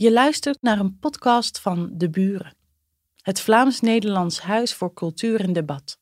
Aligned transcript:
Je 0.00 0.12
luistert 0.12 0.62
naar 0.62 0.78
een 0.78 0.98
podcast 0.98 1.60
van 1.60 1.90
De 1.92 2.10
Buren, 2.10 2.56
het 3.22 3.40
Vlaams-Nederlands 3.40 4.40
Huis 4.40 4.74
voor 4.74 4.94
Cultuur 4.94 5.40
en 5.40 5.52
Debat. 5.52 5.98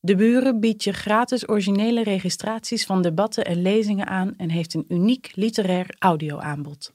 De 0.00 0.16
Buren 0.16 0.60
biedt 0.60 0.84
je 0.84 0.92
gratis 0.92 1.48
originele 1.48 2.02
registraties 2.02 2.86
van 2.86 3.02
debatten 3.02 3.44
en 3.44 3.62
lezingen 3.62 4.06
aan 4.06 4.36
en 4.36 4.50
heeft 4.50 4.74
een 4.74 4.84
uniek 4.88 5.30
literair 5.34 5.96
audioaanbod. 5.98 6.94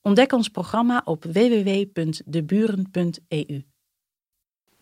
Ontdek 0.00 0.32
ons 0.32 0.48
programma 0.48 1.02
op 1.04 1.24
www.deburen.eu. 1.24 3.64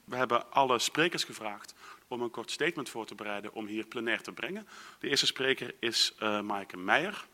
We 0.05 0.17
hebben 0.17 0.53
alle 0.53 0.79
sprekers 0.79 1.25
gevraagd 1.25 1.75
om 2.09 2.23
een 2.23 2.31
kort 2.31 2.51
statement 2.51 2.89
voor 2.89 3.07
te 3.07 3.15
bereiden 3.15 3.55
om 3.55 3.67
hier 3.67 3.87
plenair 3.87 4.21
te 4.21 4.33
brengen. 4.33 4.67
De 4.99 5.09
eerste 5.09 5.27
spreker 5.27 5.75
is 5.81 6.15
uh, 6.23 6.41
Maaike 6.41 6.77
Meijer. 6.77 7.27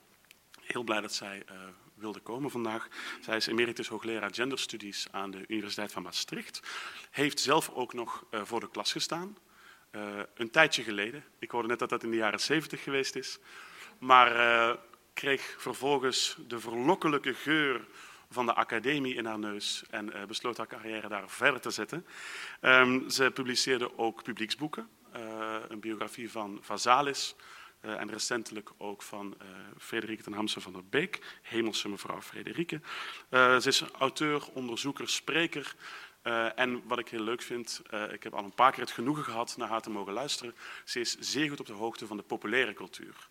Heel 0.60 0.82
blij 0.82 1.00
dat 1.00 1.14
zij 1.14 1.42
uh, 1.50 1.56
wilde 1.94 2.20
komen 2.20 2.50
vandaag. 2.50 2.88
Zij 3.20 3.36
is 3.36 3.46
emeritus 3.46 3.88
hoogleraar 3.88 4.34
genderstudies 4.34 5.06
aan 5.10 5.30
de 5.30 5.44
Universiteit 5.46 5.92
van 5.92 6.02
Maastricht. 6.02 6.60
Heeft 7.10 7.40
zelf 7.40 7.70
ook 7.70 7.92
nog 7.92 8.24
uh, 8.30 8.40
voor 8.44 8.60
de 8.60 8.70
klas 8.70 8.92
gestaan. 8.92 9.36
een 10.34 10.50
tijdje 10.50 10.82
geleden. 10.82 11.24
Ik 11.38 11.50
hoorde 11.50 11.68
net 11.68 11.78
dat 11.78 11.88
dat 11.88 12.02
in 12.02 12.10
de 12.10 12.16
jaren 12.16 12.40
zeventig 12.40 12.82
geweest 12.82 13.16
is. 13.16 13.38
Maar 13.98 14.78
kreeg 15.12 15.54
vervolgens 15.58 16.36
de 16.48 16.60
verlokkelijke 16.60 17.34
geur 17.34 17.86
van 18.30 18.46
de 18.46 18.54
academie 18.54 19.14
in 19.14 19.26
haar 19.26 19.38
neus 19.38 19.82
en 19.90 20.12
besloot 20.26 20.56
haar 20.56 20.66
carrière 20.66 21.08
daar 21.08 21.30
verder 21.30 21.60
te 21.60 21.70
zetten. 21.70 22.06
Um, 22.60 23.10
ze 23.10 23.30
publiceerde 23.30 23.98
ook 23.98 24.22
publieksboeken, 24.22 24.88
een 25.68 25.80
biografie 25.80 26.30
van 26.30 26.58
Vazalis 26.62 27.34
uh, 27.84 28.00
en 28.00 28.10
recentelijk 28.10 28.70
ook 28.76 29.02
van 29.02 29.36
Frederike 29.78 30.22
ten 30.22 30.32
Hamse 30.32 30.60
van 30.60 30.72
der 30.72 30.84
Beek, 30.88 31.38
Hemelse 31.42 31.88
mevrouw 31.88 32.22
Frederike. 32.22 32.80
ze 33.30 33.64
is 33.64 33.82
auteur, 33.98 34.48
onderzoeker, 34.52 35.08
spreker. 35.08 35.74
en 36.54 36.82
wat 36.86 36.98
ik 36.98 37.08
heel 37.08 37.22
leuk 37.22 37.42
vind, 37.42 37.82
ik 38.12 38.22
heb 38.22 38.34
al 38.34 38.44
een 38.44 38.54
paar 38.54 38.72
keer 38.72 38.82
het 38.82 38.92
genoegen 38.92 39.24
gehad 39.24 39.56
naar 39.56 39.68
haar 39.68 39.80
te 39.80 39.90
mogen 39.90 40.12
luisteren. 40.12 40.54
Ze 40.84 41.00
is 41.00 41.18
zeer 41.18 41.48
goed 41.48 41.60
op 41.60 41.66
de 41.66 41.72
hoogte 41.72 42.06
van 42.06 42.16
de 42.16 42.22
populaire 42.22 42.74
cultuur. 42.74 43.28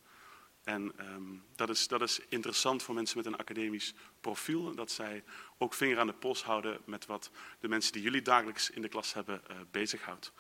En 0.64 0.94
um, 1.00 1.44
dat, 1.56 1.70
is, 1.70 1.88
dat 1.88 2.02
is 2.02 2.20
interessant 2.30 2.84
voor 2.84 2.96
mensen 2.96 3.18
met 3.18 3.26
een 3.26 3.38
academisch 3.38 3.94
profiel, 4.22 4.76
dat 4.76 4.92
zij 4.92 5.24
ook 5.58 5.74
vinger 5.74 6.00
aan 6.00 6.08
de 6.08 6.14
pols 6.14 6.44
houden 6.44 6.82
met 6.86 7.06
wat 7.06 7.32
de 7.60 7.68
mensen 7.68 7.92
die 7.92 8.02
jullie 8.02 8.22
dagelijks 8.22 8.70
in 8.70 8.82
de 8.82 8.88
klas 8.88 9.14
hebben 9.14 9.42
uh, 9.52 9.58
bezighoudt. 9.72 10.32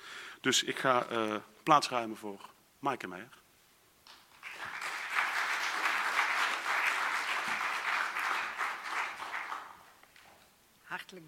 Dus 0.41 0.63
ik 0.63 0.79
ga 0.79 1.11
uh, 1.11 1.35
plaatsruimen 1.63 2.17
voor 2.17 2.49
Maaike 2.79 3.07
Meijer. 3.07 3.42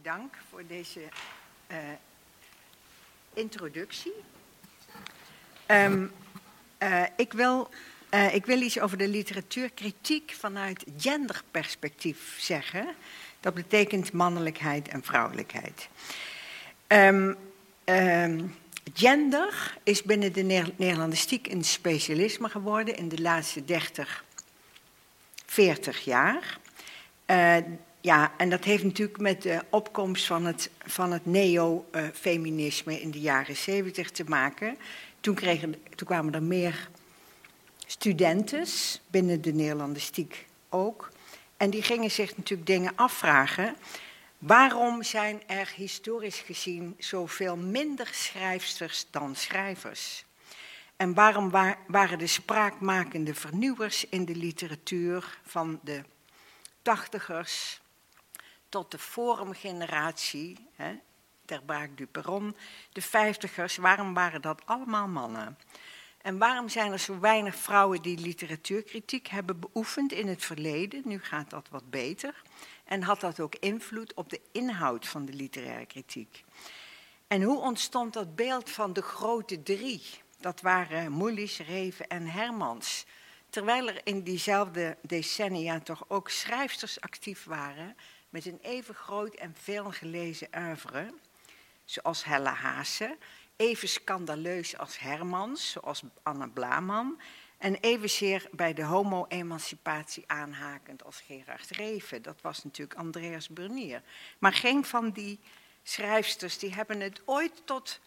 Dank 0.02 0.38
voor 0.50 0.68
deze 0.68 1.00
uh, 1.72 1.78
introductie. 3.34 4.14
Um, 5.68 6.12
ik 7.16 7.34
wil 7.34 7.70
uh, 8.14 8.36
ik 8.36 8.46
wil 8.46 8.62
iets 8.62 8.80
over 8.80 8.98
de 8.98 9.08
literatuurkritiek 9.08 10.32
vanuit 10.32 10.86
genderperspectief 10.98 12.36
zeggen. 12.40 12.88
Dat 13.40 13.54
betekent 13.54 14.12
mannelijkheid 14.12 14.88
en 14.88 15.04
vrouwelijkheid. 15.04 15.90
Um, 16.88 17.36
um, 17.86 18.56
gender 18.94 19.78
is 19.84 20.04
binnen 20.04 20.34
de 20.34 20.44
Nederlandistiek 20.78 21.48
een 21.48 21.64
specialisme 21.64 22.50
geworden 22.50 22.96
in 22.96 23.10
de 23.10 23.22
laatste 23.22 23.66
30, 23.66 24.24
40 25.46 26.04
jaar. 26.04 26.60
Ja, 28.06 28.32
en 28.38 28.50
dat 28.50 28.64
heeft 28.64 28.84
natuurlijk 28.84 29.20
met 29.20 29.42
de 29.42 29.62
opkomst 29.70 30.26
van 30.26 30.46
het, 30.46 30.70
van 30.78 31.12
het 31.12 31.26
neo-feminisme 31.26 33.02
in 33.02 33.12
de 33.12 33.20
jaren 33.20 33.56
70 33.56 34.12
te 34.12 34.24
maken. 34.24 34.78
Toen, 35.20 35.36
kregen, 35.36 35.76
toen 35.96 36.08
kwamen 36.08 36.34
er 36.34 36.44
meer 36.44 36.90
studentes, 37.86 39.02
binnen 39.08 39.42
de 39.42 39.54
Nederlandistiek 39.54 40.46
ook. 40.70 41.12
En 41.58 41.70
die 41.70 41.82
gingen 41.82 42.12
zich 42.12 42.38
natuurlijk 42.38 42.68
dingen 42.68 42.96
afvragen. 42.96 43.76
Waarom 44.38 45.04
zijn 45.04 45.42
er 45.48 45.72
historisch 45.76 46.40
gezien 46.40 46.96
zoveel 46.98 47.58
minder 47.58 48.10
schrijfsters 48.12 49.06
dan 49.12 49.36
schrijvers? 49.36 50.26
En 50.96 51.14
waarom 51.14 51.50
waren 51.88 52.18
de 52.18 52.28
spraakmakende 52.28 53.34
vernieuwers 53.34 54.10
in 54.10 54.26
de 54.26 54.36
literatuur 54.36 55.40
van 55.44 55.80
de 55.84 56.02
tachtigers 56.82 57.84
tot 58.76 58.92
de 58.92 58.98
forumgeneratie, 58.98 60.68
hè, 60.76 60.96
ter 61.46 61.62
Braak 61.62 61.98
du 61.98 62.06
Perron, 62.06 62.56
de 62.92 63.02
vijftigers, 63.02 63.78
waarom 63.78 64.14
waren 64.14 64.42
dat 64.42 64.62
allemaal 64.66 65.08
mannen? 65.08 65.58
En 66.22 66.38
waarom 66.38 66.70
zijn 66.70 66.92
er 66.92 67.00
zo 67.00 67.20
weinig 67.20 67.56
vrouwen 67.56 68.02
die 68.02 68.18
literatuurkritiek 68.18 69.28
hebben 69.28 69.60
beoefend 69.60 70.12
in 70.12 70.28
het 70.28 70.44
verleden? 70.46 71.02
Nu 71.06 71.20
gaat 71.20 71.50
dat 71.50 71.68
wat 71.70 71.90
beter. 71.90 72.42
En 72.84 73.02
had 73.02 73.20
dat 73.20 73.40
ook 73.40 73.56
invloed 73.56 74.14
op 74.14 74.30
de 74.30 74.42
inhoud 74.52 75.08
van 75.08 75.26
de 75.26 75.34
literaire 75.34 75.86
kritiek? 75.86 76.44
En 77.28 77.42
hoe 77.42 77.60
ontstond 77.60 78.14
dat 78.14 78.36
beeld 78.36 78.70
van 78.70 78.94
de 78.94 79.02
grote 79.02 79.64
drie? 79.64 80.04
Dat 80.40 80.62
waren 80.62 81.12
Moelis, 81.12 81.60
Reven 81.60 82.08
en 82.08 82.28
Hermans. 82.28 83.06
Terwijl 83.56 83.88
er 83.88 84.02
in 84.04 84.24
diezelfde 84.24 84.98
decennia 85.02 85.80
toch 85.80 86.06
ook 86.08 86.30
schrijfsters 86.30 87.02
actief 87.02 87.44
waren 87.44 87.96
met 88.30 88.46
een 88.46 88.60
even 88.62 88.96
groot 88.96 89.34
en 89.34 89.56
veel 89.62 89.92
gelezen 89.92 90.48
oeuvre, 90.58 91.14
zoals 91.86 92.24
Hella 92.24 92.54
Haase, 92.54 93.18
even 93.56 93.88
scandaleus 93.88 94.78
als 94.78 95.00
Hermans, 95.00 95.72
zoals 95.72 96.02
Anne 96.24 96.50
Blaman, 96.50 97.22
en 97.58 97.76
evenzeer 97.76 98.48
bij 98.52 98.74
de 98.74 98.84
homo-emancipatie 98.84 100.24
aanhakend 100.28 101.04
als 101.04 101.22
Gerard 101.22 101.70
Reven. 101.70 102.22
Dat 102.22 102.42
was 102.42 102.64
natuurlijk 102.64 103.00
Andreas 103.00 103.50
Bernier. 103.50 104.02
Maar 104.40 104.54
geen 104.54 104.86
van 104.86 105.12
die 105.12 105.40
schrijfsters 105.84 106.58
die 106.58 106.74
hebben 106.74 107.00
het 107.00 107.22
ooit 107.26 107.62
tot 107.66 108.00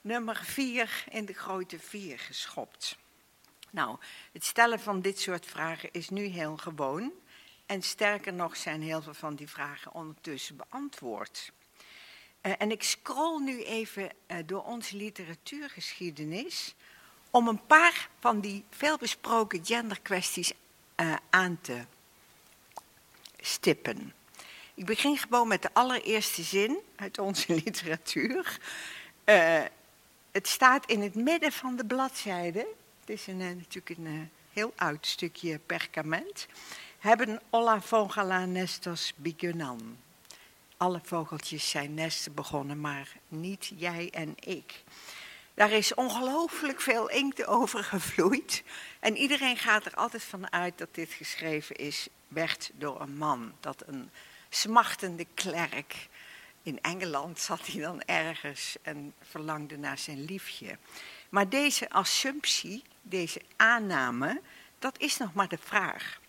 nummer 0.00 0.36
vier 0.36 1.04
in 1.10 1.24
de 1.24 1.34
grote 1.34 1.78
vier 1.78 2.18
geschopt. 2.18 2.96
Nou, 3.70 3.98
het 4.32 4.44
stellen 4.44 4.80
van 4.80 5.00
dit 5.00 5.20
soort 5.20 5.46
vragen 5.46 5.88
is 5.92 6.08
nu 6.08 6.24
heel 6.24 6.56
gewoon. 6.56 7.12
En 7.66 7.82
sterker 7.82 8.32
nog 8.32 8.56
zijn 8.56 8.82
heel 8.82 9.02
veel 9.02 9.14
van 9.14 9.34
die 9.34 9.48
vragen 9.48 9.94
ondertussen 9.94 10.56
beantwoord. 10.56 11.52
Uh, 12.42 12.52
en 12.58 12.70
ik 12.70 12.82
scroll 12.82 13.42
nu 13.42 13.62
even 13.62 14.10
uh, 14.26 14.36
door 14.46 14.64
onze 14.64 14.96
literatuurgeschiedenis 14.96 16.74
om 17.30 17.48
een 17.48 17.66
paar 17.66 18.08
van 18.20 18.40
die 18.40 18.64
veelbesproken 18.70 19.64
genderkwesties 19.64 20.52
uh, 20.96 21.16
aan 21.30 21.58
te 21.60 21.84
stippen. 23.40 24.14
Ik 24.74 24.86
begin 24.86 25.18
gewoon 25.18 25.48
met 25.48 25.62
de 25.62 25.74
allereerste 25.74 26.42
zin 26.42 26.78
uit 26.96 27.18
onze 27.18 27.54
literatuur. 27.64 28.60
het 30.30 30.48
staat 30.48 30.86
in 30.86 31.02
het 31.02 31.14
midden 31.14 31.52
van 31.52 31.76
de 31.76 31.84
bladzijde. 31.84 32.66
Het 33.06 33.18
is 33.18 33.26
een, 33.26 33.38
natuurlijk 33.38 33.98
een 33.98 34.30
heel 34.52 34.72
oud 34.76 35.06
stukje 35.06 35.58
perkament. 35.58 36.46
Hebben 36.98 37.40
Olla 37.50 37.80
Vogala 37.80 38.44
Nestos 38.44 39.14
alle 40.76 41.00
vogeltjes 41.02 41.70
zijn 41.70 41.94
nesten 41.94 42.34
begonnen, 42.34 42.80
maar 42.80 43.16
niet 43.28 43.72
jij 43.76 44.10
en 44.10 44.34
ik. 44.40 44.82
Daar 45.54 45.70
is 45.70 45.94
ongelooflijk 45.94 46.80
veel 46.80 47.10
inkt 47.10 47.46
over 47.46 47.84
gevloeid. 47.84 48.62
En 49.00 49.16
iedereen 49.16 49.56
gaat 49.56 49.86
er 49.86 49.94
altijd 49.94 50.22
van 50.22 50.52
uit 50.52 50.78
dat 50.78 50.94
dit 50.94 51.12
geschreven 51.12 51.76
is, 51.76 52.08
werd 52.28 52.70
door 52.74 53.00
een 53.00 53.16
man. 53.16 53.52
Dat 53.60 53.82
een 53.86 54.10
smachtende 54.48 55.26
klerk 55.34 56.08
in 56.62 56.80
Engeland 56.80 57.40
zat 57.40 57.66
hij 57.66 57.80
dan 57.80 58.02
ergens 58.02 58.76
en 58.82 59.14
verlangde 59.22 59.78
naar 59.78 59.98
zijn 59.98 60.24
liefje. 60.24 60.78
Maar 61.28 61.48
deze 61.48 61.90
assumptie, 61.90 62.82
deze 63.02 63.40
aanname, 63.56 64.40
dat 64.78 64.98
is 64.98 65.16
nog 65.16 65.34
maar 65.34 65.48
de 65.48 65.58
vraag. 65.58 66.20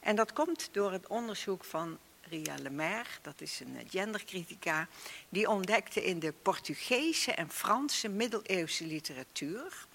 En 0.00 0.16
dat 0.16 0.32
komt 0.32 0.68
door 0.72 0.92
het 0.92 1.06
onderzoek 1.06 1.64
van 1.64 1.98
Ria 2.20 2.54
Lemaire, 2.62 3.08
dat 3.22 3.40
is 3.40 3.60
een 3.60 3.76
eh, 3.78 3.90
gendercritica, 3.90 4.88
die 5.28 5.48
ontdekte 5.48 6.04
in 6.04 6.18
de 6.18 6.32
Portugese 6.32 7.32
en 7.32 7.50
Franse 7.50 8.08
middeleeuwse 8.08 8.86
literatuur 8.86 9.86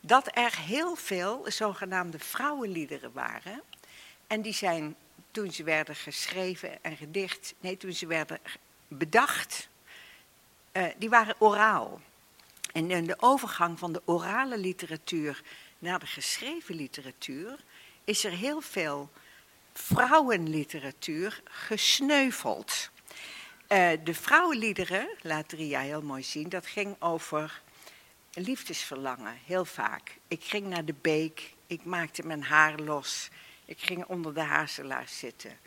dat 0.00 0.36
er 0.36 0.56
heel 0.56 0.94
veel 0.94 1.44
zogenaamde 1.48 2.18
vrouwenliederen 2.18 3.12
waren. 3.12 3.62
En 4.26 4.42
die 4.42 4.52
zijn, 4.52 4.96
toen 5.30 5.52
ze 5.52 5.62
werden 5.62 5.96
geschreven 5.96 6.84
en 6.84 6.96
gedicht, 6.96 7.54
nee, 7.60 7.76
toen 7.76 7.92
ze 7.92 8.06
werden 8.06 8.38
bedacht, 8.88 9.68
uh, 10.72 10.86
die 10.96 11.08
waren 11.08 11.34
oraal. 11.38 12.00
En 12.72 12.90
in 12.90 13.06
de 13.06 13.16
overgang 13.20 13.78
van 13.78 13.92
de 13.92 14.02
orale 14.04 14.58
literatuur 14.58 15.42
naar 15.78 15.98
de 15.98 16.06
geschreven 16.06 16.74
literatuur 16.74 17.58
is 18.04 18.24
er 18.24 18.32
heel 18.32 18.60
veel 18.60 19.10
vrouwenliteratuur 19.72 21.42
gesneuveld. 21.44 22.90
Uh, 23.68 23.90
de 24.04 24.14
vrouwenliederen, 24.14 25.08
laat 25.22 25.52
Ria 25.52 25.80
heel 25.80 26.02
mooi 26.02 26.22
zien, 26.22 26.48
dat 26.48 26.66
ging 26.66 26.96
over 26.98 27.62
liefdesverlangen, 28.34 29.38
heel 29.46 29.64
vaak. 29.64 30.18
Ik 30.28 30.44
ging 30.44 30.66
naar 30.66 30.84
de 30.84 30.94
beek, 31.00 31.54
ik 31.66 31.84
maakte 31.84 32.26
mijn 32.26 32.42
haar 32.42 32.78
los, 32.78 33.28
ik 33.64 33.80
ging 33.80 34.04
onder 34.04 34.34
de 34.34 34.40
hazelaar 34.40 35.08
zitten. 35.08 35.58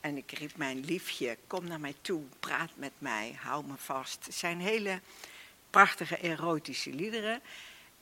En 0.00 0.16
ik 0.16 0.32
riep 0.32 0.56
mijn 0.56 0.84
liefje, 0.84 1.38
kom 1.46 1.66
naar 1.66 1.80
mij 1.80 1.94
toe, 2.00 2.22
praat 2.40 2.70
met 2.74 2.92
mij, 2.98 3.38
hou 3.40 3.66
me 3.66 3.76
vast. 3.76 4.24
Het 4.24 4.34
zijn 4.34 4.60
hele 4.60 5.00
prachtige 5.70 6.16
erotische 6.16 6.90
liederen, 6.90 7.42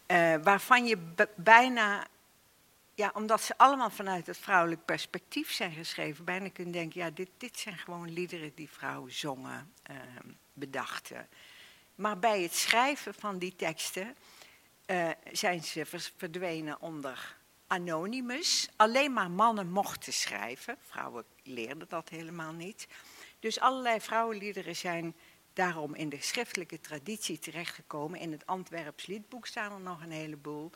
uh, 0.07 0.35
waarvan 0.43 0.87
je 0.87 0.99
bijna, 1.35 2.07
ja, 2.95 3.11
omdat 3.15 3.43
ze 3.43 3.59
allemaal 3.59 3.91
vanuit 3.91 4.27
het 4.27 4.39
vrouwelijk 4.39 4.85
perspectief 4.85 5.53
zijn 5.53 5.73
geschreven, 5.73 6.25
bijna 6.25 6.49
kunt 6.49 6.73
denken, 6.73 7.01
ja, 7.01 7.11
dit, 7.11 7.29
dit 7.37 7.59
zijn 7.59 7.79
gewoon 7.79 8.13
liederen 8.13 8.53
die 8.55 8.71
vrouwen 8.71 9.13
zongen, 9.13 9.73
uh, 9.91 9.97
bedachten. 10.53 11.29
Maar 11.95 12.19
bij 12.19 12.43
het 12.43 12.55
schrijven 12.55 13.15
van 13.15 13.39
die 13.39 13.57
teksten 13.57 14.17
uh, 14.87 15.09
zijn 15.33 15.65
ze 15.65 15.87
verdwenen 16.17 16.81
onder 16.81 17.37
anonymous. 17.67 18.69
Alleen 18.77 19.13
maar 19.13 19.31
mannen 19.31 19.71
mochten 19.71 20.13
schrijven. 20.13 20.77
Vrouwen 20.89 21.25
leerden 21.43 21.89
dat 21.89 22.09
helemaal 22.09 22.53
niet. 22.53 22.87
Dus 23.41 23.61
allerlei 23.61 24.01
vrouwenliederen 24.01 24.77
zijn 24.77 25.15
daarom 25.57 25.95
in 25.95 26.09
de 26.09 26.21
schriftelijke 26.21 26.81
traditie 26.81 27.39
terechtgekomen. 27.39 28.21
In 28.21 28.33
het 28.33 28.47
Antwerps 28.47 29.07
liedboek 29.07 29.47
staan 29.47 29.73
er 29.73 29.81
nog 29.81 30.03
een 30.03 30.11
heleboel. 30.11 30.71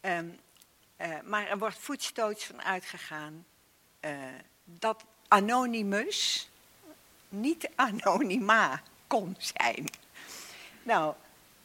Um, 0.00 0.38
uh, 1.00 1.20
maar 1.24 1.46
er 1.46 1.58
wordt 1.58 1.78
voetstoots 1.78 2.44
van 2.44 2.62
uitgegaan 2.62 3.46
uh, 4.00 4.10
dat 4.64 5.04
anonymous 5.28 6.48
niet 7.28 7.68
anonima 7.74 8.82
kon 9.06 9.36
zijn. 9.38 9.84
Nou, 10.82 11.14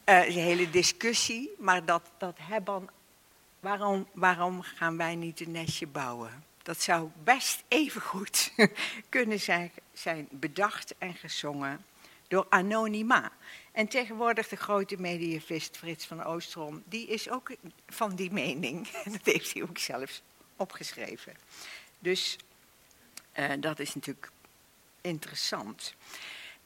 uh, 0.04 0.26
een 0.26 0.32
hele 0.32 0.70
discussie, 0.70 1.50
maar 1.58 1.84
dat, 1.84 2.10
dat 2.18 2.36
hebben 2.40 2.88
waarom, 3.60 4.08
waarom 4.12 4.62
gaan 4.62 4.96
wij 4.96 5.14
niet 5.14 5.40
een 5.40 5.50
nestje 5.50 5.86
bouwen? 5.86 6.44
Dat 6.62 6.80
zou 6.80 7.10
best 7.24 7.62
even 7.68 8.00
goed 8.00 8.52
kunnen 9.08 9.40
zijn, 9.40 9.72
zijn 9.92 10.28
bedacht 10.30 10.94
en 10.98 11.14
gezongen 11.14 11.84
door 12.32 12.46
Anonima. 12.48 13.32
En 13.72 13.88
tegenwoordig 13.88 14.48
de 14.48 14.56
grote 14.56 14.96
mediavist 14.96 15.76
Frits 15.76 16.06
van 16.06 16.24
Oostrom, 16.24 16.82
die 16.86 17.06
is 17.06 17.30
ook 17.30 17.50
van 17.88 18.14
die 18.14 18.30
mening. 18.30 18.88
Dat 19.12 19.24
heeft 19.24 19.52
hij 19.52 19.62
ook 19.62 19.78
zelfs 19.78 20.22
opgeschreven. 20.56 21.36
Dus 21.98 22.36
uh, 23.38 23.50
dat 23.58 23.78
is 23.78 23.94
natuurlijk 23.94 24.30
interessant. 25.00 25.94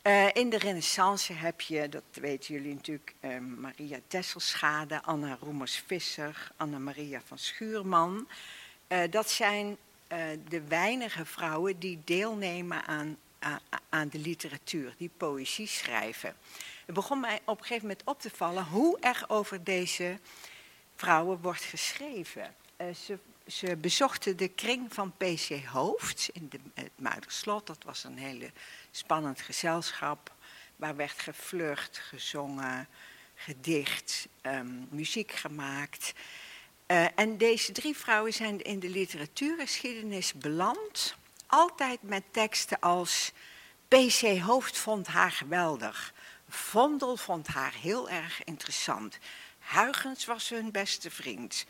Uh, 0.02 0.26
in 0.32 0.50
de 0.50 0.58
renaissance 0.58 1.32
heb 1.32 1.60
je, 1.60 1.88
dat 1.88 2.02
weten 2.12 2.54
jullie 2.54 2.74
natuurlijk, 2.74 3.14
uh, 3.20 3.38
Maria 3.38 3.98
Tesselschade, 4.06 5.02
Anna 5.02 5.38
Roemers-Visser, 5.40 6.50
Anna-Maria 6.56 7.20
van 7.26 7.38
Schuurman. 7.38 8.28
Dat 9.10 9.30
zijn 9.30 9.76
de 10.48 10.62
weinige 10.69 11.24
vrouwen 11.24 11.78
die 11.78 12.00
deelnemen 12.04 12.84
aan, 12.84 13.16
aan 13.88 14.08
de 14.08 14.18
literatuur, 14.18 14.94
die 14.98 15.10
poëzie 15.16 15.66
schrijven. 15.66 16.36
Het 16.86 16.94
begon 16.94 17.20
mij 17.20 17.40
op 17.44 17.58
een 17.58 17.64
gegeven 17.64 17.88
moment 17.88 18.06
op 18.06 18.20
te 18.20 18.30
vallen 18.30 18.64
hoe 18.64 18.98
er 19.00 19.24
over 19.28 19.64
deze 19.64 20.18
vrouwen 20.96 21.40
wordt 21.40 21.62
geschreven. 21.62 22.54
ze 22.94 23.18
ze 23.46 23.76
bezochten 23.76 24.36
de 24.36 24.48
kring 24.48 24.94
van 24.94 25.12
PC 25.16 25.64
Hoofd 25.64 26.28
in 26.32 26.48
de, 26.48 26.58
het 26.74 26.90
Muiderslot. 26.96 27.66
Dat 27.66 27.82
was 27.84 28.04
een 28.04 28.18
hele 28.18 28.50
spannend 28.90 29.40
gezelschap 29.40 30.34
waar 30.76 30.96
werd 30.96 31.18
geflirt, 31.18 31.98
gezongen, 31.98 32.88
gedicht, 33.34 34.28
um, 34.42 34.88
muziek 34.90 35.32
gemaakt. 35.32 36.12
Uh, 36.86 37.06
en 37.14 37.38
deze 37.38 37.72
drie 37.72 37.96
vrouwen 37.96 38.32
zijn 38.32 38.62
in 38.62 38.80
de 38.80 38.88
literatuurgeschiedenis 38.88 40.32
beland. 40.32 41.16
Altijd 41.46 42.02
met 42.02 42.22
teksten 42.31 42.81
als 42.81 43.32
PC 43.88 44.38
Hoofd 44.38 44.78
vond 44.78 45.06
haar 45.06 45.31
geweldig. 45.31 46.12
Vondel 46.48 47.16
vond 47.16 47.46
haar 47.46 47.75
heel 47.75 48.10
erg 48.10 48.44
interessant. 48.44 49.19
Huygens 49.58 50.25
was 50.25 50.48
hun 50.48 50.70
beste 50.70 51.10
vriend. 51.10 51.66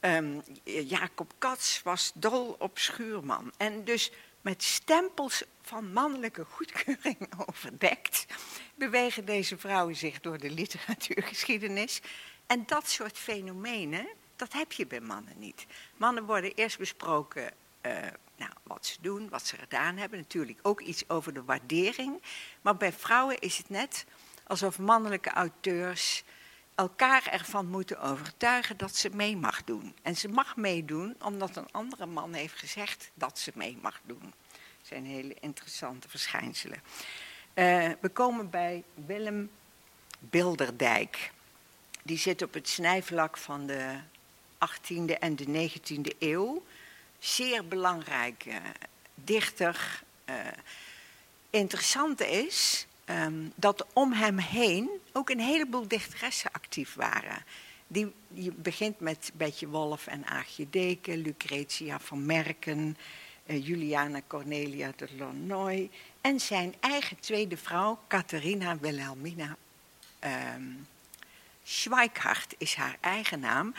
Um, 0.00 0.42
Jacob 0.64 1.32
Katz 1.38 1.82
was 1.82 2.12
dol 2.14 2.56
op 2.58 2.78
Schuurman. 2.78 3.52
En 3.56 3.84
dus 3.84 4.10
met 4.40 4.62
stempels 4.62 5.42
van 5.62 5.92
mannelijke 5.92 6.44
goedkeuring 6.44 7.16
overdekt, 7.46 8.26
bewegen 8.74 9.24
deze 9.24 9.58
vrouwen 9.58 9.96
zich 9.96 10.20
door 10.20 10.38
de 10.38 10.50
literatuurgeschiedenis. 10.50 12.00
En 12.46 12.62
dat 12.66 12.88
soort 12.88 13.18
fenomenen, 13.18 14.06
dat 14.36 14.52
heb 14.52 14.72
je 14.72 14.86
bij 14.86 15.00
mannen 15.00 15.38
niet. 15.38 15.66
Mannen 15.96 16.24
worden 16.24 16.52
eerst 16.54 16.78
besproken 16.78 17.52
uh, 17.82 17.92
nou, 18.36 18.50
wat 18.62 18.86
ze 18.86 18.96
doen, 19.00 19.28
wat 19.28 19.46
ze 19.46 19.56
gedaan 19.56 19.96
hebben. 19.96 20.18
Natuurlijk 20.18 20.58
ook 20.62 20.80
iets 20.80 21.08
over 21.08 21.34
de 21.34 21.44
waardering. 21.44 22.22
Maar 22.62 22.76
bij 22.76 22.92
vrouwen 22.92 23.38
is 23.38 23.56
het 23.56 23.68
net 23.68 24.06
alsof 24.46 24.78
mannelijke 24.78 25.30
auteurs 25.30 26.24
elkaar 26.74 27.26
ervan 27.26 27.66
moeten 27.66 28.00
overtuigen 28.00 28.76
dat 28.76 28.96
ze 28.96 29.10
mee 29.12 29.36
mag 29.36 29.64
doen. 29.64 29.94
En 30.02 30.16
ze 30.16 30.28
mag 30.28 30.56
meedoen 30.56 31.16
omdat 31.22 31.56
een 31.56 31.70
andere 31.70 32.06
man 32.06 32.32
heeft 32.32 32.58
gezegd 32.58 33.10
dat 33.14 33.38
ze 33.38 33.52
mee 33.54 33.78
mag 33.82 34.00
doen. 34.02 34.34
Dat 34.52 34.86
zijn 34.86 35.04
hele 35.04 35.34
interessante 35.40 36.08
verschijnselen. 36.08 36.82
Uh, 37.54 37.90
we 38.00 38.08
komen 38.12 38.50
bij 38.50 38.84
Willem 39.06 39.50
Bilderdijk. 40.18 41.32
Die 42.02 42.18
zit 42.18 42.42
op 42.42 42.54
het 42.54 42.68
snijvlak 42.68 43.36
van 43.36 43.66
de 43.66 43.98
18e 44.54 45.18
en 45.18 45.36
de 45.36 45.70
19e 45.70 46.18
eeuw. 46.18 46.62
Zeer 47.18 47.68
belangrijke 47.68 48.60
dichter. 49.14 50.02
Uh, 50.30 50.34
interessante 51.50 52.26
is 52.26 52.86
um, 53.10 53.52
dat 53.54 53.86
om 53.92 54.12
hem 54.12 54.38
heen 54.38 54.90
ook 55.12 55.30
een 55.30 55.40
heleboel 55.40 55.88
dichteressen 55.88 56.52
actief 56.52 56.94
waren. 56.94 57.44
Die, 57.86 58.12
je 58.28 58.52
begint 58.52 59.00
met 59.00 59.30
Betje 59.34 59.68
Wolf 59.68 60.06
en 60.06 60.26
Aagje 60.26 60.70
Deken, 60.70 61.18
Lucretia 61.18 62.00
van 62.00 62.26
Merken, 62.26 62.96
uh, 63.46 63.66
Juliana 63.66 64.20
Cornelia 64.26 64.92
de 64.96 65.08
Launoy 65.16 65.90
en 66.20 66.40
zijn 66.40 66.74
eigen 66.80 67.20
tweede 67.20 67.56
vrouw, 67.56 67.98
Catharina 68.08 68.78
Wilhelmina 68.78 69.56
um, 70.54 70.86
Schweikart 71.68 72.54
is 72.58 72.74
haar 72.74 72.96
eigen 73.00 73.40
naam. 73.40 73.74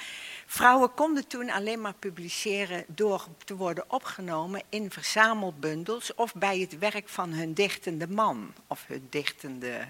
Vrouwen 0.45 0.93
konden 0.93 1.27
toen 1.27 1.49
alleen 1.49 1.81
maar 1.81 1.93
publiceren 1.93 2.85
door 2.87 3.27
te 3.45 3.55
worden 3.55 3.83
opgenomen 3.87 4.61
in 4.69 4.91
verzamelbundels 4.91 6.15
of 6.15 6.33
bij 6.33 6.59
het 6.59 6.77
werk 6.77 7.09
van 7.09 7.29
hun 7.29 7.53
dichtende 7.53 8.07
man 8.07 8.53
of 8.67 8.85
hun 8.87 9.07
dichtende 9.09 9.87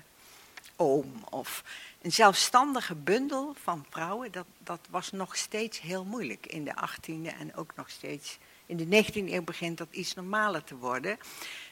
oom. 0.76 1.24
Of 1.30 1.64
een 2.02 2.12
zelfstandige 2.12 2.96
bundel 2.96 3.56
van 3.62 3.86
vrouwen, 3.90 4.32
dat, 4.32 4.46
dat 4.58 4.80
was 4.90 5.12
nog 5.12 5.36
steeds 5.36 5.82
heel 5.82 6.04
moeilijk 6.04 6.46
in 6.46 6.64
de 6.64 6.74
18e 6.90 7.38
en 7.40 7.56
ook 7.56 7.76
nog 7.76 7.90
steeds 7.90 8.38
in 8.66 8.78
de 8.78 9.04
19e 9.04 9.14
eeuw 9.14 9.44
begint 9.44 9.78
dat 9.78 9.88
iets 9.92 10.14
normaler 10.14 10.64
te 10.64 10.76
worden. 10.76 11.18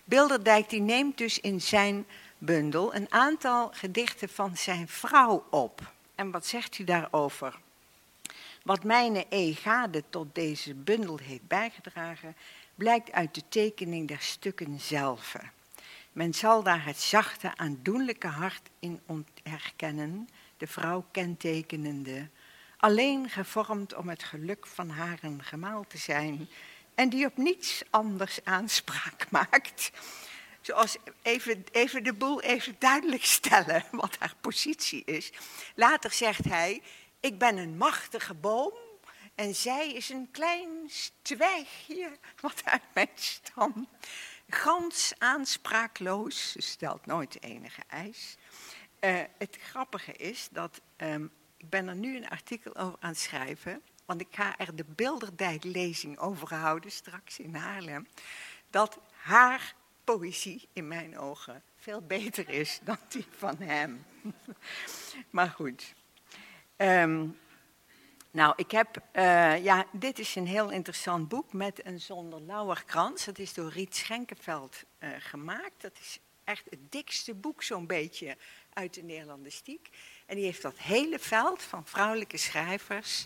Bilderdijk 0.03 0.69
die 0.69 0.81
neemt 0.81 1.17
dus 1.17 1.39
in 1.39 1.61
zijn 1.61 2.05
bundel 2.37 2.95
een 2.95 3.11
aantal 3.11 3.69
gedichten 3.73 4.29
van 4.29 4.57
zijn 4.57 4.87
vrouw 4.87 5.45
op. 5.49 5.93
En 6.15 6.31
wat 6.31 6.45
zegt 6.45 6.77
u 6.77 6.83
daarover? 6.83 7.59
Wat 8.63 8.83
mijn 8.83 9.25
e-gade 9.29 10.03
tot 10.09 10.35
deze 10.35 10.73
bundel 10.73 11.17
heeft 11.17 11.47
bijgedragen, 11.47 12.35
blijkt 12.75 13.11
uit 13.11 13.35
de 13.35 13.43
tekening 13.49 14.07
der 14.07 14.21
stukken 14.21 14.79
zelf. 14.79 15.35
Men 16.11 16.33
zal 16.33 16.63
daar 16.63 16.85
het 16.85 16.99
zachte, 16.99 17.57
aandoenlijke 17.57 18.27
hart 18.27 18.69
in 18.79 19.01
herkennen, 19.43 20.29
de 20.57 20.67
vrouw 20.67 21.05
kentekenende, 21.11 22.27
alleen 22.77 23.29
gevormd 23.29 23.95
om 23.95 24.09
het 24.09 24.23
geluk 24.23 24.67
van 24.67 24.89
haar 24.89 25.19
gemaal 25.37 25.85
te 25.87 25.97
zijn, 25.97 26.49
en 26.95 27.09
die 27.09 27.25
op 27.25 27.37
niets 27.37 27.83
anders 27.89 28.39
aanspraak 28.43 29.27
maakt. 29.37 29.91
Zoals 30.65 30.97
even, 31.21 31.65
even 31.71 32.03
de 32.03 32.13
boel 32.13 32.41
even 32.41 32.75
duidelijk 32.79 33.25
stellen 33.39 33.83
wat 33.91 34.15
haar 34.19 34.35
positie 34.41 35.03
is. 35.05 35.31
Later 35.75 36.11
zegt 36.11 36.45
hij, 36.45 36.81
ik 37.19 37.37
ben 37.37 37.57
een 37.57 37.77
machtige 37.77 38.33
boom 38.33 38.73
en 39.35 39.55
zij 39.55 39.93
is 39.93 40.09
een 40.09 40.31
klein 40.31 40.91
twijgje 41.21 42.17
wat 42.41 42.61
uit 42.63 42.81
mijn 42.93 43.09
stam. 43.13 43.87
Gans 44.49 45.13
aanspraakloos, 45.17 46.51
ze 46.51 46.61
stelt 46.61 47.05
nooit 47.05 47.43
enige 47.43 47.81
eis. 47.87 48.37
Uh, 48.99 49.21
het 49.37 49.57
grappige 49.61 50.11
is 50.11 50.47
dat, 50.51 50.81
um, 50.97 51.31
ik 51.57 51.69
ben 51.69 51.87
er 51.87 51.95
nu 51.95 52.17
een 52.17 52.29
artikel 52.29 52.75
over 52.75 52.97
aan 52.99 53.09
het 53.09 53.19
schrijven 53.19 53.81
want 54.05 54.21
ik 54.21 54.27
ga 54.31 54.57
er 54.57 54.75
de 54.75 54.85
Bilderdijk-lezing 54.85 56.19
over 56.19 56.55
houden 56.55 56.91
straks 56.91 57.39
in 57.39 57.55
Haarlem, 57.55 58.07
dat 58.69 58.99
haar 59.11 59.75
poëzie 60.05 60.67
in 60.73 60.87
mijn 60.87 61.17
ogen 61.17 61.63
veel 61.75 62.01
beter 62.01 62.49
is 62.49 62.79
dan 62.83 62.97
die 63.07 63.25
van 63.37 63.57
hem. 63.57 64.05
maar 65.29 65.49
goed. 65.49 65.93
Ehm, 66.75 67.27
nou, 68.31 68.53
ik 68.55 68.71
heb, 68.71 69.01
uh, 69.13 69.63
ja, 69.63 69.85
dit 69.91 70.19
is 70.19 70.35
een 70.35 70.47
heel 70.47 70.71
interessant 70.71 71.27
boek 71.27 71.53
met 71.53 71.85
een 71.85 72.01
zonder 72.01 72.41
lauwerkrans. 72.41 73.25
Dat 73.25 73.39
is 73.39 73.53
door 73.53 73.69
Riet 73.69 73.95
Schenkenveld 73.95 74.83
uh, 74.99 75.09
gemaakt. 75.19 75.81
Dat 75.81 75.97
is 75.99 76.19
echt 76.43 76.63
het 76.69 76.91
dikste 76.91 77.33
boek 77.33 77.63
zo'n 77.63 77.87
beetje 77.87 78.37
uit 78.73 78.93
de 78.93 79.03
Nederlandistiek. 79.03 79.89
En 80.25 80.35
die 80.35 80.45
heeft 80.45 80.61
dat 80.61 80.77
hele 80.77 81.19
veld 81.19 81.61
van 81.61 81.85
vrouwelijke 81.85 82.37
schrijvers 82.37 83.25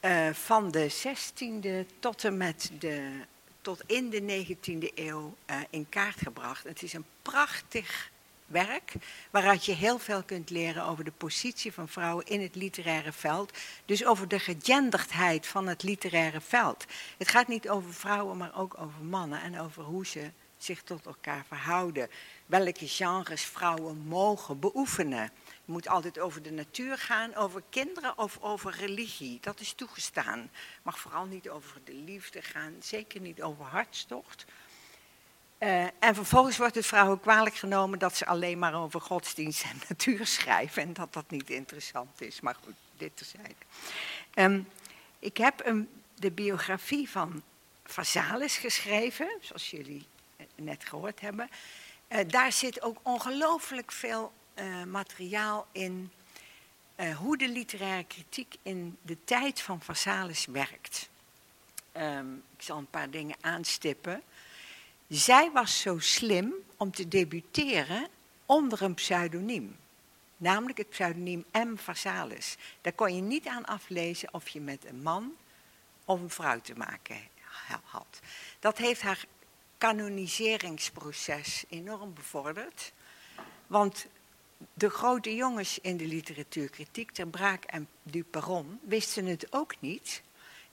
uh, 0.00 0.30
van 0.30 0.70
de 0.70 0.90
16e 0.92 1.98
tot 1.98 2.24
en 2.24 2.36
met 2.36 2.70
de 2.78 3.24
tot 3.62 3.82
in 3.86 4.10
de 4.10 4.46
19e 4.46 4.94
eeuw 4.94 5.36
uh, 5.50 5.56
in 5.70 5.88
kaart 5.88 6.18
gebracht. 6.18 6.64
Het 6.64 6.82
is 6.82 6.92
een 6.92 7.04
prachtig 7.22 8.10
werk 8.46 8.92
waaruit 9.30 9.64
je 9.64 9.72
heel 9.72 9.98
veel 9.98 10.22
kunt 10.22 10.50
leren 10.50 10.84
over 10.84 11.04
de 11.04 11.12
positie 11.12 11.72
van 11.72 11.88
vrouwen 11.88 12.26
in 12.26 12.40
het 12.40 12.54
literaire 12.54 13.12
veld. 13.12 13.52
Dus 13.84 14.04
over 14.04 14.28
de 14.28 14.38
gegenderdheid 14.38 15.46
van 15.46 15.66
het 15.66 15.82
literaire 15.82 16.40
veld. 16.40 16.84
Het 17.18 17.28
gaat 17.28 17.48
niet 17.48 17.68
over 17.68 17.94
vrouwen, 17.94 18.36
maar 18.36 18.58
ook 18.58 18.74
over 18.78 19.04
mannen 19.04 19.42
en 19.42 19.60
over 19.60 19.82
hoe 19.82 20.06
ze 20.06 20.30
zich 20.58 20.82
tot 20.82 21.06
elkaar 21.06 21.44
verhouden. 21.48 22.10
Welke 22.46 22.88
genres 22.88 23.42
vrouwen 23.42 23.98
mogen 24.06 24.58
beoefenen. 24.58 25.30
Moet 25.64 25.88
altijd 25.88 26.18
over 26.18 26.42
de 26.42 26.50
natuur 26.50 26.98
gaan, 26.98 27.34
over 27.34 27.62
kinderen 27.70 28.18
of 28.18 28.38
over 28.40 28.72
religie. 28.72 29.38
Dat 29.40 29.60
is 29.60 29.72
toegestaan. 29.72 30.50
Mag 30.82 30.98
vooral 30.98 31.24
niet 31.24 31.48
over 31.48 31.80
de 31.84 31.94
liefde 31.94 32.42
gaan, 32.42 32.74
zeker 32.80 33.20
niet 33.20 33.42
over 33.42 33.64
hartstocht. 33.64 34.44
Uh, 35.58 35.82
en 35.82 36.14
vervolgens 36.14 36.56
wordt 36.56 36.74
het 36.74 36.86
vrouwen 36.86 37.20
kwalijk 37.20 37.54
genomen 37.54 37.98
dat 37.98 38.16
ze 38.16 38.26
alleen 38.26 38.58
maar 38.58 38.74
over 38.74 39.00
godsdienst 39.00 39.64
en 39.64 39.80
natuur 39.88 40.26
schrijven 40.26 40.82
en 40.82 40.92
dat 40.92 41.12
dat 41.12 41.30
niet 41.30 41.50
interessant 41.50 42.20
is. 42.20 42.40
Maar 42.40 42.56
goed, 42.64 42.74
dit 42.96 43.16
terzijde. 43.16 43.54
Um, 44.34 44.68
ik 45.18 45.36
heb 45.36 45.66
een, 45.66 45.88
de 46.14 46.30
biografie 46.30 47.10
van 47.10 47.42
Vasalis 47.84 48.56
geschreven, 48.56 49.36
zoals 49.40 49.70
jullie 49.70 50.06
net 50.54 50.84
gehoord 50.84 51.20
hebben. 51.20 51.50
Uh, 52.08 52.18
daar 52.26 52.52
zit 52.52 52.82
ook 52.82 52.98
ongelooflijk 53.02 53.92
veel 53.92 54.32
uh, 54.54 54.82
materiaal 54.84 55.66
in 55.72 56.12
uh, 56.96 57.16
hoe 57.16 57.36
de 57.36 57.48
literaire 57.48 58.04
kritiek 58.04 58.56
in 58.62 58.98
de 59.02 59.16
tijd 59.24 59.60
van 59.60 59.80
Vasalis 59.80 60.46
werkt. 60.46 61.08
Um, 61.96 62.42
ik 62.56 62.62
zal 62.62 62.78
een 62.78 62.90
paar 62.90 63.10
dingen 63.10 63.36
aanstippen. 63.40 64.22
Zij 65.08 65.50
was 65.50 65.80
zo 65.80 65.98
slim 65.98 66.52
om 66.76 66.90
te 66.90 67.08
debuteren 67.08 68.08
onder 68.46 68.82
een 68.82 68.94
pseudoniem. 68.94 69.76
Namelijk 70.36 70.78
het 70.78 70.88
pseudoniem 70.88 71.44
M. 71.52 71.76
Vasalis. 71.76 72.56
Daar 72.80 72.92
kon 72.92 73.14
je 73.14 73.22
niet 73.22 73.46
aan 73.46 73.64
aflezen 73.64 74.34
of 74.34 74.48
je 74.48 74.60
met 74.60 74.84
een 74.84 75.02
man 75.02 75.32
of 76.04 76.20
een 76.20 76.30
vrouw 76.30 76.60
te 76.60 76.74
maken 76.76 77.30
had. 77.84 78.20
Dat 78.58 78.78
heeft 78.78 79.02
haar 79.02 79.24
kanoniseringsproces 79.78 81.64
enorm 81.68 82.14
bevorderd. 82.14 82.92
Want 83.66 84.06
de 84.74 84.90
grote 84.90 85.34
jongens 85.34 85.78
in 85.78 85.96
de 85.96 86.06
literatuurkritiek, 86.06 87.10
Ter 87.10 87.26
Braak 87.26 87.64
en 87.64 87.88
Duperon, 88.02 88.78
wisten 88.82 89.26
het 89.26 89.46
ook 89.52 89.74
niet. 89.80 90.22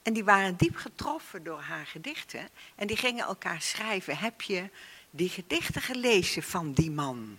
En 0.02 0.14
die 0.14 0.24
waren 0.24 0.56
diep 0.56 0.76
getroffen 0.76 1.44
door 1.44 1.60
haar 1.60 1.86
gedichten. 1.86 2.50
En 2.76 2.88
die 2.88 2.98
gingen 2.98 3.26
elkaar 3.26 3.62
schrijven. 3.62 4.18
Heb 4.18 4.42
je 4.42 4.70
die 5.10 5.30
gedichten 5.30 5.82
gelezen 5.82 6.44
van 6.44 6.74
die 6.74 6.92
man? 6.92 7.38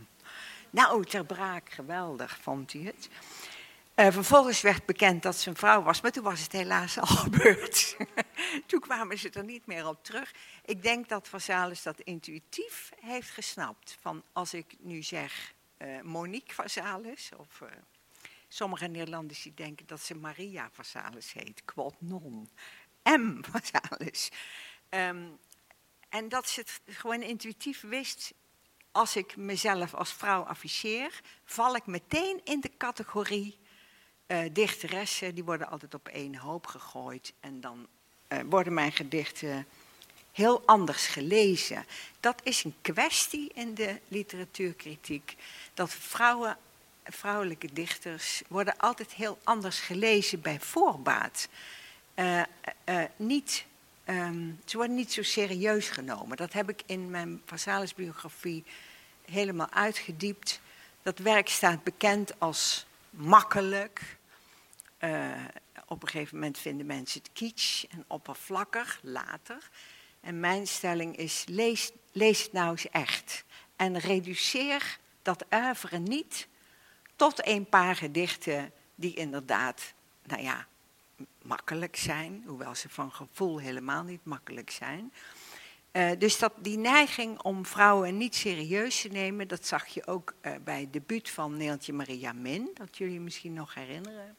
Nou, 0.70 1.04
Ter 1.04 1.24
Braak, 1.24 1.70
geweldig 1.70 2.38
vond 2.42 2.72
hij 2.72 2.82
het. 2.82 3.08
Uh, 3.96 4.12
vervolgens 4.12 4.60
werd 4.60 4.86
bekend 4.86 5.22
dat 5.22 5.36
ze 5.36 5.48
een 5.48 5.56
vrouw 5.56 5.82
was, 5.82 6.00
maar 6.00 6.10
toen 6.10 6.24
was 6.24 6.40
het 6.40 6.52
helaas 6.52 6.98
al 7.00 7.06
gebeurd. 7.06 7.96
toen 8.66 8.80
kwamen 8.80 9.18
ze 9.18 9.30
er 9.30 9.44
niet 9.44 9.66
meer 9.66 9.86
op 9.86 10.04
terug. 10.04 10.32
Ik 10.64 10.82
denk 10.82 11.08
dat 11.08 11.28
Vasalis 11.28 11.82
dat 11.82 12.00
intuïtief 12.00 12.90
heeft 13.00 13.30
gesnapt. 13.30 13.98
Van 14.00 14.22
als 14.32 14.54
ik 14.54 14.74
nu 14.78 15.02
zeg 15.02 15.52
uh, 15.82 16.00
Monique 16.02 16.54
Vasalis, 16.54 17.30
of 17.36 17.60
uh, 17.60 17.68
sommige 18.48 18.86
Nederlanders 18.86 19.42
die 19.42 19.54
denken 19.54 19.86
dat 19.86 20.00
ze 20.00 20.14
Maria 20.14 20.70
Vasalis 20.72 21.32
heet, 21.32 21.64
quod 21.64 21.94
non. 21.98 22.50
M 23.02 23.42
Vasalis. 23.50 24.30
Um, 24.90 25.38
en 26.08 26.28
dat 26.28 26.48
ze 26.48 26.60
het 26.60 26.80
gewoon 26.96 27.22
intuïtief 27.22 27.80
wist, 27.80 28.32
als 28.92 29.16
ik 29.16 29.36
mezelf 29.36 29.94
als 29.94 30.12
vrouw 30.12 30.42
afficheer, 30.42 31.20
val 31.44 31.76
ik 31.76 31.86
meteen 31.86 32.40
in 32.44 32.60
de 32.60 32.76
categorie 32.76 33.58
uh, 34.26 34.42
dichteressen. 34.52 35.34
Die 35.34 35.44
worden 35.44 35.68
altijd 35.68 35.94
op 35.94 36.08
één 36.08 36.36
hoop 36.36 36.66
gegooid 36.66 37.32
en 37.40 37.60
dan 37.60 37.88
worden 38.46 38.74
mijn 38.74 38.92
gedichten 38.92 39.66
heel 40.32 40.62
anders 40.66 41.06
gelezen. 41.06 41.86
Dat 42.20 42.40
is 42.42 42.64
een 42.64 42.74
kwestie 42.80 43.50
in 43.54 43.74
de 43.74 44.00
literatuurkritiek. 44.08 45.36
Dat 45.74 45.90
vrouwen, 45.90 46.56
vrouwelijke 47.04 47.72
dichters 47.72 48.42
worden 48.48 48.76
altijd 48.76 49.12
heel 49.12 49.38
anders 49.44 49.80
gelezen 49.80 50.40
bij 50.40 50.60
voorbaat. 50.60 51.48
Uh, 52.14 52.42
uh, 52.88 53.02
niet, 53.16 53.64
um, 54.04 54.60
ze 54.64 54.76
worden 54.76 54.96
niet 54.96 55.12
zo 55.12 55.22
serieus 55.22 55.88
genomen. 55.88 56.36
Dat 56.36 56.52
heb 56.52 56.68
ik 56.68 56.82
in 56.86 57.10
mijn 57.10 57.42
Vasalis 57.46 57.94
biografie 57.94 58.64
helemaal 59.24 59.70
uitgediept. 59.70 60.60
Dat 61.02 61.18
werk 61.18 61.48
staat 61.48 61.84
bekend 61.84 62.40
als 62.40 62.86
makkelijk. 63.10 64.18
Op 65.86 66.02
een 66.02 66.08
gegeven 66.08 66.34
moment 66.34 66.58
vinden 66.58 66.86
mensen 66.86 67.20
het 67.20 67.30
kitsch 67.32 67.84
en 67.84 68.04
oppervlakkig, 68.06 68.98
later. 69.02 69.70
En 70.20 70.40
mijn 70.40 70.66
stelling 70.66 71.16
is, 71.16 71.44
lees, 71.48 71.92
lees 72.12 72.42
het 72.42 72.52
nou 72.52 72.70
eens 72.70 72.88
echt. 72.88 73.44
En 73.76 73.98
reduceer 73.98 74.98
dat 75.22 75.44
oeuvre 75.54 75.98
niet 75.98 76.48
tot 77.16 77.46
een 77.46 77.68
paar 77.68 77.96
gedichten 77.96 78.72
die 78.94 79.14
inderdaad, 79.14 79.94
nou 80.22 80.42
ja, 80.42 80.66
makkelijk 81.42 81.96
zijn. 81.96 82.44
Hoewel 82.46 82.74
ze 82.74 82.88
van 82.88 83.12
gevoel 83.12 83.58
helemaal 83.58 84.02
niet 84.02 84.24
makkelijk 84.24 84.70
zijn. 84.70 85.12
Uh, 85.92 86.10
dus 86.18 86.38
dat, 86.38 86.52
die 86.56 86.78
neiging 86.78 87.42
om 87.42 87.66
vrouwen 87.66 88.16
niet 88.16 88.34
serieus 88.34 89.00
te 89.00 89.08
nemen, 89.08 89.48
dat 89.48 89.66
zag 89.66 89.86
je 89.86 90.06
ook 90.06 90.34
uh, 90.42 90.52
bij 90.64 90.80
het 90.80 90.92
debuut 90.92 91.30
van 91.30 91.56
Neeltje 91.56 91.92
Maria 91.92 92.32
Min, 92.32 92.70
dat 92.74 92.96
jullie 92.96 93.20
misschien 93.20 93.52
nog 93.52 93.74
herinneren. 93.74 94.36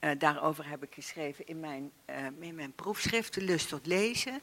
Uh, 0.00 0.10
daarover 0.18 0.68
heb 0.68 0.82
ik 0.82 0.94
geschreven 0.94 1.46
in 1.46 1.60
mijn, 1.60 1.90
uh, 2.10 2.16
in 2.40 2.54
mijn 2.54 2.72
proefschrift, 2.72 3.34
De 3.34 3.42
Lust 3.42 3.68
tot 3.68 3.86
Lezen. 3.86 4.40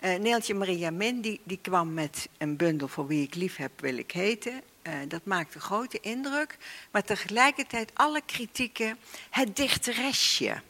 Uh, 0.00 0.14
Neeltje 0.14 0.54
Maria 0.54 0.90
Min 0.90 1.20
die, 1.20 1.40
die 1.44 1.58
kwam 1.62 1.94
met 1.94 2.28
een 2.38 2.56
bundel 2.56 2.88
voor 2.88 3.06
wie 3.06 3.22
ik 3.22 3.34
lief 3.34 3.56
heb, 3.56 3.80
wil 3.80 3.96
ik 3.96 4.10
heten. 4.10 4.62
dat 5.08 5.24
maakte 5.24 5.60
grote 5.60 6.00
indruk, 6.00 6.56
maar 6.90 7.02
tegelijkertijd 7.02 7.90
alle 7.94 8.20
kritieken. 8.26 8.98
Het 9.30 9.56
dichteresje, 9.56 10.60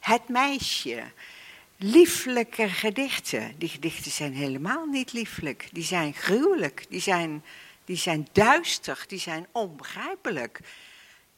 het 0.00 0.28
meisje, 0.28 1.02
lieflijke 1.76 2.68
gedichten. 2.68 3.54
Die 3.58 3.68
gedichten 3.68 4.10
zijn 4.10 4.34
helemaal 4.34 4.86
niet 4.86 5.12
lieflijk, 5.12 5.68
die 5.72 5.84
zijn 5.84 6.14
gruwelijk, 6.14 6.86
die 6.88 7.00
zijn, 7.00 7.44
die 7.84 7.96
zijn 7.96 8.28
duister, 8.32 9.04
die 9.06 9.18
zijn 9.18 9.46
onbegrijpelijk. 9.52 10.60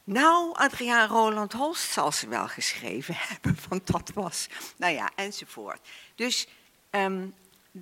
Nou, 0.04 0.54
Adriaan 0.54 1.08
Roland 1.08 1.52
Holst 1.52 1.90
zal 1.90 2.12
ze 2.12 2.28
wel 2.28 2.48
geschreven 2.48 3.14
hebben, 3.28 3.56
want 3.68 3.86
dat 3.86 4.10
was, 4.14 4.48
nou 4.76 4.92
ja, 4.92 5.10
enzovoort. 5.14 5.88
Dus 6.14 6.46
um, 6.90 7.34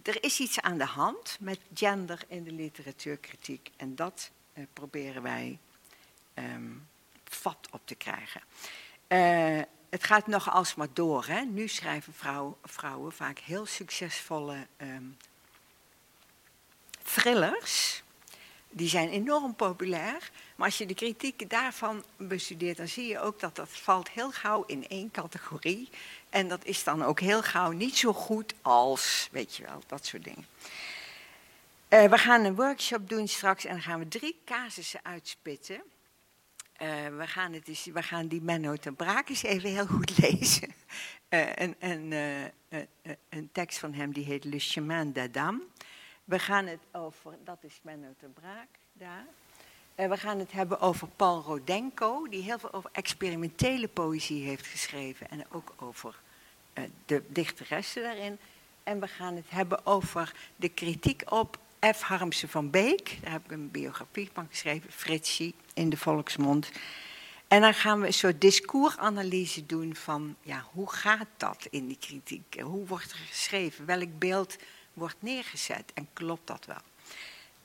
er 0.03 0.25
is 0.25 0.41
iets 0.41 0.61
aan 0.61 0.79
de 0.79 0.85
hand 0.85 1.37
met 1.41 1.61
gender 1.75 2.25
in 2.29 2.45
de 2.45 2.53
literatuurkritiek 2.53 3.71
en 3.77 3.95
dat 3.95 4.31
uh, 4.55 4.65
proberen 4.73 5.23
wij 5.23 5.59
um, 6.35 6.89
vat 7.25 7.69
op 7.71 7.81
te 7.85 7.95
krijgen. 7.95 8.41
Uh, 9.09 9.63
het 9.91 10.05
gaat 10.05 10.27
nog 10.27 10.51
alsmaar 10.51 10.89
door. 10.93 11.27
Hè? 11.27 11.41
Nu 11.41 11.69
schrijven 11.69 12.13
vrouw, 12.13 12.59
vrouwen 12.65 13.13
vaak 13.13 13.39
heel 13.39 13.67
succesvolle 13.67 14.67
um, 14.77 15.17
thrillers 17.03 17.98
die 18.71 18.89
zijn 18.89 19.09
enorm 19.09 19.55
populair. 19.55 20.31
Maar 20.57 20.67
als 20.67 20.79
je 20.79 20.87
de 20.87 20.95
kritiek 20.95 21.51
daarvan 21.51 22.05
bestudeert, 22.17 22.77
dan 22.77 22.89
zie 22.89 23.07
je 23.07 23.21
ook 23.21 23.41
dat 23.41 23.57
dat 23.57 23.69
valt 23.69 24.11
heel 24.11 24.31
gauw 24.31 24.65
in 24.67 24.89
één 24.89 25.11
categorie. 25.11 25.89
En 26.31 26.49
dat 26.49 26.65
is 26.65 26.85
dan 26.85 27.05
ook 27.05 27.21
heel 27.21 27.43
gauw 27.43 27.71
niet 27.71 27.97
zo 27.97 28.13
goed 28.13 28.55
als, 28.63 29.29
weet 29.33 29.57
je 29.57 29.63
wel, 29.63 29.83
dat 29.87 30.07
soort 30.07 30.25
dingen. 30.25 30.47
Uh, 31.89 32.05
we 32.05 32.19
gaan 32.19 32.45
een 32.45 32.55
workshop 32.55 33.09
doen 33.09 33.29
straks 33.29 33.65
en 33.65 33.73
dan 33.73 33.83
gaan 33.83 33.99
we 33.99 34.09
drie 34.09 34.41
casussen 34.45 35.01
uitspitten. 35.03 35.83
we, 37.17 37.25
gaan 37.27 37.53
het 37.53 37.85
we 37.85 38.03
gaan 38.03 38.29
die 38.29 38.43
Menno 38.43 38.77
ten 38.77 38.95
Braak 38.95 39.29
eens 39.29 39.43
even 39.43 39.71
heel 39.71 39.87
goed 39.87 40.19
lezen. 40.29 40.75
een, 41.29 41.77
een, 41.79 42.13
een 43.29 43.49
tekst 43.53 43.79
van 43.79 43.93
hem 43.93 44.13
die 44.13 44.25
heet 44.25 44.45
Le 44.45 44.59
Chemin 44.59 45.13
des 45.13 45.33
Dames. 45.33 45.63
We 46.29 46.39
gaan 46.39 46.67
het 46.67 46.81
over, 46.93 47.35
dat 47.45 47.59
is 47.61 47.81
Menno 47.83 48.15
ten 48.19 48.33
Braak 48.33 48.69
daar. 48.93 49.25
we 49.95 50.17
gaan 50.17 50.39
het 50.39 50.53
hebben 50.53 50.81
over 50.81 51.09
Paul 51.17 51.43
Rodenko, 51.43 52.27
die 52.29 52.43
heel 52.43 52.59
veel 52.59 52.73
over 52.73 52.91
experimentele 52.93 53.89
poëzie 53.89 54.45
heeft 54.45 54.67
geschreven. 54.67 55.31
En 55.31 55.45
ook 55.51 55.75
over 55.77 56.21
de 57.07 57.23
dichteressen 57.29 58.03
daarin. 58.03 58.39
En 58.83 59.01
we 59.01 59.09
gaan 59.09 59.37
het 59.37 59.51
hebben 59.51 59.87
over 59.87 60.33
de 60.57 60.69
kritiek 60.69 61.23
op 61.33 61.59
F. 61.95 62.01
Harmse 62.01 62.49
van 62.49 62.71
Beek. 62.71 63.19
Daar 63.23 63.33
heb 63.33 63.45
ik 63.45 63.51
een 63.51 63.71
biografie 63.71 64.31
van 64.33 64.47
geschreven, 64.51 64.93
Fritsie, 64.93 65.55
in 65.75 65.91
de 65.91 65.97
volksmond. 65.97 66.71
En 67.47 67.61
dan 67.61 67.75
gaan 67.75 68.01
we 68.01 68.07
een 68.07 68.13
soort 68.13 68.41
discoursanalyse 68.41 69.67
doen 69.67 69.95
van 69.95 70.37
ja, 70.43 70.65
hoe 70.73 70.93
gaat 70.93 71.29
dat 71.37 71.67
in 71.71 71.87
die 71.87 71.99
kritiek? 71.99 72.61
Hoe 72.61 72.87
wordt 72.87 73.11
er 73.11 73.19
geschreven? 73.19 73.87
Welk 73.87 74.19
beeld 74.19 74.57
wordt 74.99 75.23
neergezet? 75.23 75.93
En 75.95 76.09
klopt 76.12 76.47
dat 76.47 76.64
wel? 76.67 76.83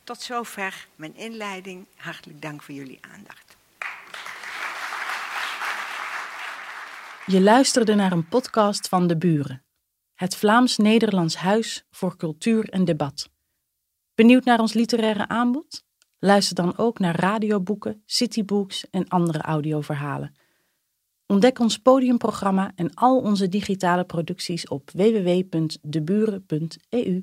Tot 0.04 0.22
zover 0.22 0.88
mijn 0.96 1.16
inleiding. 1.16 1.86
Hartelijk 1.96 2.42
dank 2.42 2.62
voor 2.62 2.76
jullie 2.76 3.00
aandacht. 3.14 3.56
Je 7.26 7.42
luisterde 7.42 7.96
naar 7.96 8.12
een 8.12 8.28
podcast 8.28 8.88
van 8.88 9.08
De 9.08 9.18
Buren, 9.18 9.64
het 10.14 10.36
Vlaams-Nederlands 10.36 11.36
Huis 11.36 11.86
voor 11.92 12.18
Cultuur 12.18 12.70
en 12.70 12.86
Debat. 12.86 13.30
Benieuwd 14.16 14.44
naar 14.44 14.60
ons 14.60 14.74
literaire 14.74 15.28
aanbod? 15.28 15.84
Luister 16.20 16.56
dan 16.56 16.78
ook 16.78 17.00
naar 17.00 17.16
radioboeken, 17.16 18.04
citybooks 18.06 18.90
en 18.90 19.08
andere 19.08 19.42
audioverhalen. 19.42 20.36
Ontdek 21.34 21.60
ons 21.60 21.80
podiumprogramma 21.82 22.72
en 22.76 22.94
al 22.94 23.20
onze 23.20 23.50
digitale 23.50 24.04
producties 24.04 24.68
op 24.68 24.92
www.deburen.eu. 24.94 27.20